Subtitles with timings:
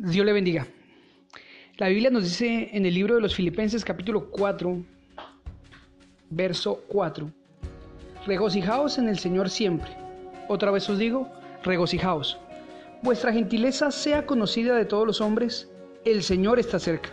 [0.00, 0.64] Dios le bendiga.
[1.76, 4.80] La Biblia nos dice en el libro de los Filipenses capítulo 4,
[6.30, 7.28] verso 4,
[8.24, 9.90] regocijaos en el Señor siempre.
[10.46, 11.28] Otra vez os digo,
[11.64, 12.38] regocijaos.
[13.02, 15.68] Vuestra gentileza sea conocida de todos los hombres,
[16.04, 17.10] el Señor está cerca.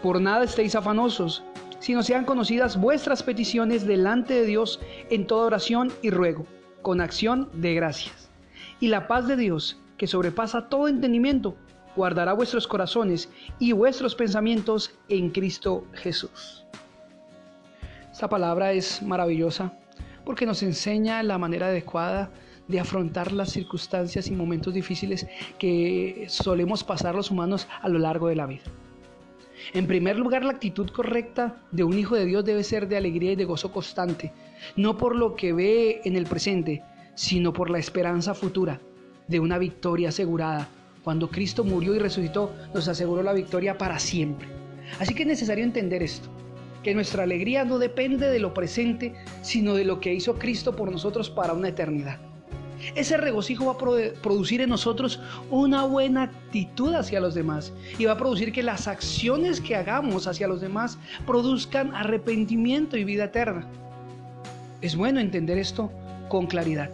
[0.00, 1.42] Por nada estéis afanosos,
[1.80, 4.78] sino sean conocidas vuestras peticiones delante de Dios
[5.10, 6.46] en toda oración y ruego,
[6.80, 8.30] con acción de gracias.
[8.78, 11.56] Y la paz de Dios, que sobrepasa todo entendimiento,
[11.98, 16.64] guardará vuestros corazones y vuestros pensamientos en Cristo Jesús.
[18.12, 19.72] Esta palabra es maravillosa
[20.24, 22.30] porque nos enseña la manera adecuada
[22.68, 25.26] de afrontar las circunstancias y momentos difíciles
[25.58, 28.62] que solemos pasar los humanos a lo largo de la vida.
[29.72, 33.32] En primer lugar, la actitud correcta de un hijo de Dios debe ser de alegría
[33.32, 34.32] y de gozo constante,
[34.76, 36.84] no por lo que ve en el presente,
[37.16, 38.80] sino por la esperanza futura
[39.26, 40.68] de una victoria asegurada
[41.04, 44.48] cuando Cristo murió y resucitó, nos aseguró la victoria para siempre.
[44.98, 46.28] Así que es necesario entender esto,
[46.82, 50.90] que nuestra alegría no depende de lo presente, sino de lo que hizo Cristo por
[50.90, 52.18] nosotros para una eternidad.
[52.94, 58.12] Ese regocijo va a producir en nosotros una buena actitud hacia los demás y va
[58.12, 63.66] a producir que las acciones que hagamos hacia los demás produzcan arrepentimiento y vida eterna.
[64.80, 65.90] Es bueno entender esto
[66.28, 66.90] con claridad.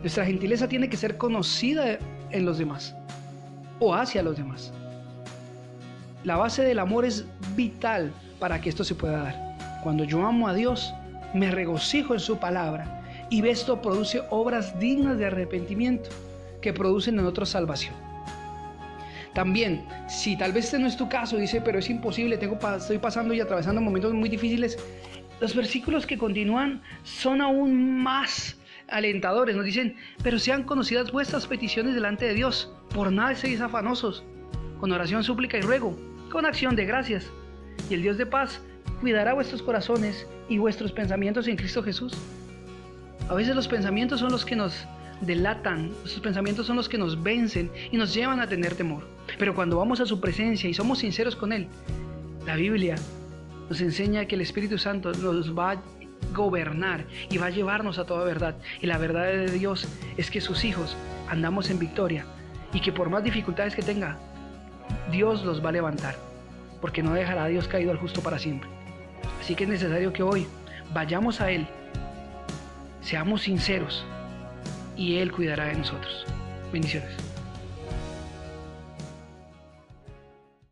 [0.00, 1.98] Nuestra gentileza tiene que ser conocida
[2.30, 2.94] en los demás
[3.82, 4.72] o hacia los demás.
[6.22, 9.80] La base del amor es vital para que esto se pueda dar.
[9.82, 10.94] Cuando yo amo a Dios,
[11.34, 16.10] me regocijo en su palabra y esto produce obras dignas de arrepentimiento
[16.60, 17.94] que producen en otros salvación.
[19.34, 23.34] También, si tal vez este no es tu caso, dice, pero es imposible, estoy pasando
[23.34, 24.78] y atravesando momentos muy difíciles,
[25.40, 28.56] los versículos que continúan son aún más
[28.92, 29.56] alentadores.
[29.56, 32.72] Nos dicen, pero sean conocidas vuestras peticiones delante de Dios.
[32.94, 34.24] Por nada seáis afanosos.
[34.78, 35.98] Con oración, súplica y ruego.
[36.30, 37.30] Con acción de gracias.
[37.90, 38.60] Y el Dios de paz
[39.00, 42.12] cuidará vuestros corazones y vuestros pensamientos en Cristo Jesús.
[43.28, 44.86] A veces los pensamientos son los que nos
[45.20, 49.06] delatan, nuestros pensamientos son los que nos vencen y nos llevan a tener temor.
[49.38, 51.68] Pero cuando vamos a su presencia y somos sinceros con Él,
[52.46, 52.96] la Biblia
[53.68, 55.82] nos enseña que el Espíritu Santo nos va
[56.32, 58.54] gobernar y va a llevarnos a toda verdad.
[58.80, 60.96] Y la verdad de Dios es que sus hijos
[61.28, 62.26] andamos en victoria
[62.72, 64.18] y que por más dificultades que tenga,
[65.10, 66.16] Dios los va a levantar,
[66.80, 68.68] porque no dejará a Dios caído al justo para siempre.
[69.40, 70.46] Así que es necesario que hoy
[70.92, 71.66] vayamos a Él,
[73.00, 74.04] seamos sinceros
[74.96, 76.26] y Él cuidará de nosotros.
[76.72, 77.31] Bendiciones.